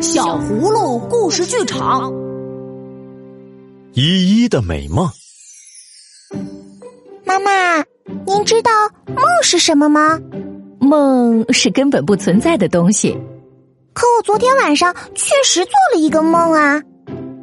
[0.00, 2.12] 小葫芦故事剧场，
[3.94, 5.08] 依依的美梦。
[7.24, 7.82] 妈妈，
[8.26, 8.70] 您知道
[9.06, 10.20] 梦是什么吗？
[10.78, 13.16] 梦是根本不存在的东西。
[13.94, 16.82] 可我昨天晚上确实做了一个梦啊！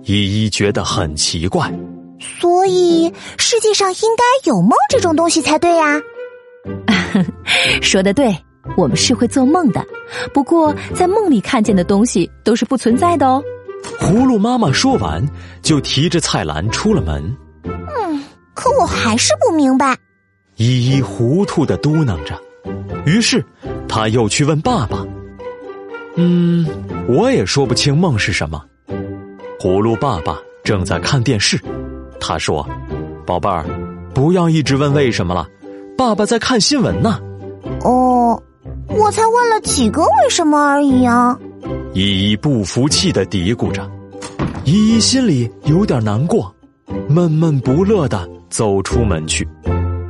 [0.04, 1.72] 依依觉得很奇怪。
[2.20, 6.00] 所以世界上应该有梦这种东西才对呀。
[7.82, 8.38] 说的对。
[8.78, 9.86] 我们是会做梦的，
[10.34, 13.44] 不过在梦里看见的东西都是不存在的哦。
[14.00, 15.24] 葫芦妈妈说完，
[15.62, 17.22] 就提着菜篮出了门。
[17.64, 18.24] 嗯，
[18.54, 19.98] 可我还是不明白。
[20.56, 22.40] 依依糊涂的嘟囔着，
[23.06, 23.44] 于是
[23.88, 25.06] 他又去问爸爸
[26.16, 26.66] ：“嗯，
[27.08, 28.64] 我也说不清梦是什么。”
[29.60, 31.60] 葫芦爸爸正在看电视，
[32.20, 32.66] 他说
[33.26, 33.66] ：“宝贝儿，
[34.14, 35.48] 不要一直问为什么了，
[35.98, 37.20] 爸爸在看新闻呢。”
[37.84, 38.42] 哦。
[38.96, 41.38] 我才问了几个为什么而已啊！
[41.94, 43.90] 依依不服气的嘀咕着，
[44.66, 46.54] 依依心里有点难过，
[47.10, 49.48] 闷闷不乐的走出门去，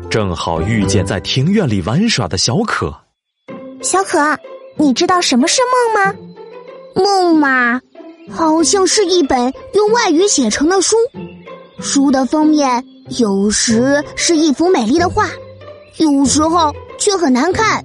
[0.09, 2.93] 正好遇见在庭院里玩耍的小可。
[3.81, 4.37] 小可，
[4.77, 5.61] 你知道什么是
[5.95, 6.15] 梦吗？
[6.95, 7.81] 梦嘛，
[8.29, 10.95] 好像是一本用外语写成的书，
[11.79, 12.83] 书的封面
[13.17, 15.27] 有时是一幅美丽的画，
[15.97, 17.83] 有时候却很难看。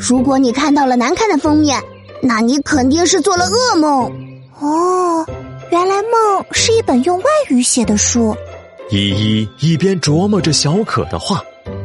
[0.00, 1.78] 如果你看到了难看的封面，
[2.22, 4.10] 那你肯定是做了噩梦。
[4.58, 5.26] 哦，
[5.70, 8.34] 原来梦是一本用外语写的书。
[8.88, 11.42] 依依一边琢磨着小可的话，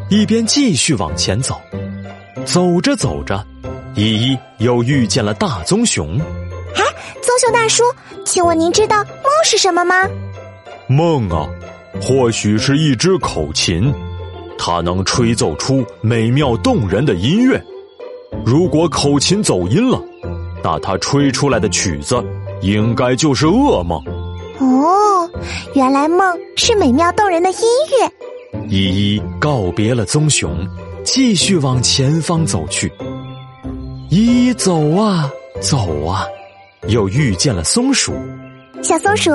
[0.10, 1.60] 一边继续往前走。
[2.46, 3.46] 走着走着，
[3.96, 6.18] 依依又遇见了大棕熊。
[6.18, 6.84] 哎，
[7.22, 7.84] 棕熊大叔，
[8.26, 10.08] 请问您知道梦是什么吗？
[10.88, 11.46] 梦啊，
[12.02, 13.94] 或许是一支口琴，
[14.58, 17.62] 它能吹奏出美妙动人的音乐。
[18.46, 20.00] 如果口琴走音了，
[20.64, 22.24] 那它吹出来的曲子
[22.62, 24.00] 应该就是噩梦。
[24.60, 25.28] 哦，
[25.74, 27.58] 原来梦是美妙动人的音
[28.00, 28.12] 乐。
[28.70, 30.56] 依依告别了棕熊，
[31.04, 32.92] 继续往前方走去。
[34.12, 35.28] 依依走啊
[35.60, 36.24] 走啊，
[36.88, 38.14] 又遇见了松鼠。
[38.84, 39.32] 小松鼠，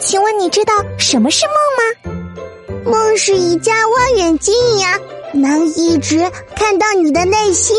[0.00, 2.90] 请问你知道什么是梦吗？
[2.90, 4.98] 梦是一架望远镜呀，
[5.34, 6.18] 能一直
[6.54, 7.76] 看到你的内心。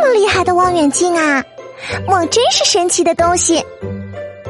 [0.00, 1.44] 那么厉害的望远镜啊！
[2.06, 3.64] 梦真是神奇的东西。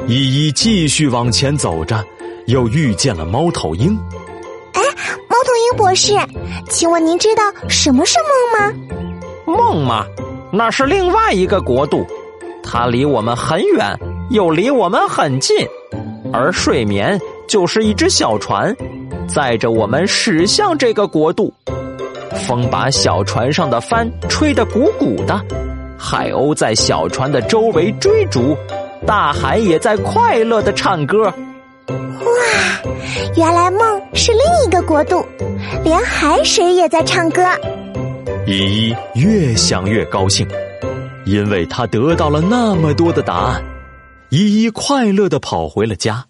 [0.07, 2.03] 依依继续往前走着，
[2.45, 3.97] 又遇见了猫头鹰。
[4.73, 4.81] 哎，
[5.27, 6.13] 猫头鹰博士，
[6.69, 8.73] 请问您知道什么是梦吗？
[9.45, 10.05] 梦吗，
[10.51, 12.05] 那是另外一个国度，
[12.63, 13.97] 它离我们很远，
[14.29, 15.55] 又离我们很近。
[16.31, 18.75] 而睡眠就是一只小船，
[19.27, 21.51] 载着我们驶向这个国度。
[22.39, 25.39] 风把小船上的帆吹得鼓鼓的，
[25.97, 28.57] 海鸥在小船的周围追逐，
[29.05, 31.23] 大海也在快乐的唱歌。
[31.87, 32.91] 哇，
[33.35, 35.25] 原来梦是另一个国度，
[35.83, 37.41] 连海水也在唱歌。
[38.47, 40.47] 依依越想越高兴，
[41.25, 43.63] 因为他得到了那么多的答案。
[44.29, 46.25] 依依快乐的跑回了家。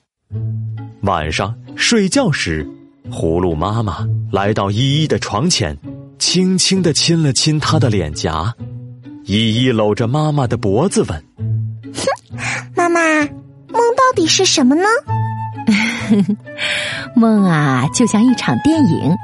[1.02, 2.68] 晚上睡觉时，
[3.12, 5.78] 葫芦妈妈来到依依的床前。
[6.20, 8.54] 轻轻的亲了亲他的脸颊，
[9.24, 11.24] 依依搂着妈妈的脖子问
[11.96, 12.38] ：“哼，
[12.76, 13.00] 妈妈，
[13.70, 14.84] 梦到底是什么呢？”
[17.16, 19.16] 梦啊，就像一场电影，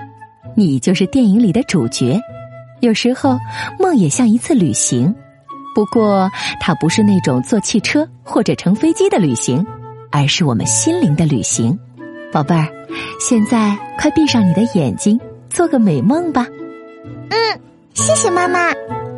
[0.55, 2.19] 你就是电影里的主角。
[2.79, 3.37] 有时候，
[3.77, 5.13] 梦也像一次旅行，
[5.75, 6.31] 不过
[6.61, 9.65] 它不是那种坐汽车或者乘飞机的旅行，
[10.11, 11.77] 而是我们心灵的旅行。
[12.31, 12.67] 宝贝儿，
[13.19, 15.19] 现在快闭上你的眼睛，
[15.49, 16.47] 做个美梦吧。
[17.29, 17.59] 嗯，
[17.93, 18.71] 谢谢妈妈，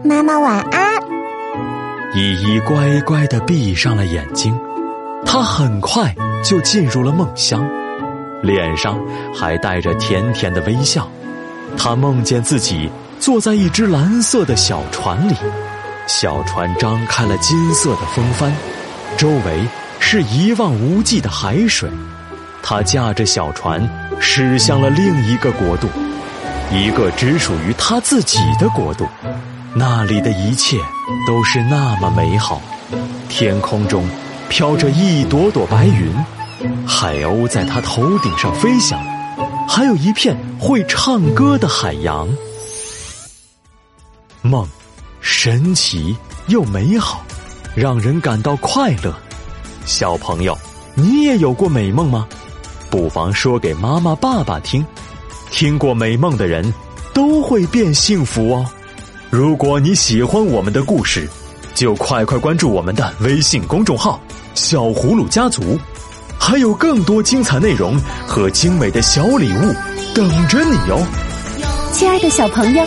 [0.03, 1.01] 妈妈晚安。
[2.15, 4.57] 依依乖乖的闭上了眼睛，
[5.25, 7.67] 她很快就进入了梦乡，
[8.41, 8.99] 脸上
[9.35, 11.09] 还带着甜甜的微笑。
[11.77, 15.35] 她梦见自己坐在一只蓝色的小船里，
[16.07, 18.51] 小船张开了金色的风帆，
[19.17, 19.67] 周围
[19.99, 21.89] 是一望无际的海水。
[22.63, 23.87] 她驾着小船
[24.19, 25.87] 驶向了另一个国度。
[26.69, 29.07] 一个只属于他自己的国度，
[29.73, 30.77] 那里的一切
[31.25, 32.61] 都是那么美好。
[33.29, 34.07] 天空中
[34.49, 36.13] 飘着一朵朵白云，
[36.85, 39.01] 海鸥在他头顶上飞翔，
[39.67, 42.27] 还有一片会唱歌的海洋。
[44.41, 44.67] 梦，
[45.21, 46.15] 神奇
[46.47, 47.23] 又美好，
[47.75, 49.13] 让人感到快乐。
[49.85, 50.57] 小朋友，
[50.95, 52.27] 你也有过美梦吗？
[52.89, 54.85] 不妨说给妈妈、爸爸听。
[55.49, 56.73] 听过美梦的人，
[57.13, 58.65] 都会变幸福哦。
[59.29, 61.27] 如果你喜欢我们的故事，
[61.73, 64.19] 就快快关注我们的微信公众号
[64.53, 65.77] “小葫芦家族”，
[66.37, 69.73] 还有更多精彩内容和精美的小礼物
[70.13, 71.05] 等着你哦！
[71.91, 72.85] 亲爱的小朋友，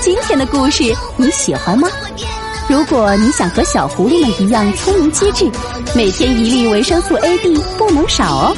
[0.00, 0.84] 今天的故事
[1.16, 1.88] 你喜欢吗？
[2.68, 5.50] 如果你想和小狐狸们一样聪明机智，
[5.94, 8.56] 每天一粒维生素 A、D 不能少哦。